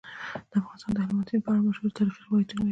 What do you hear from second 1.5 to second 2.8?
اړه مشهور تاریخی روایتونه لري.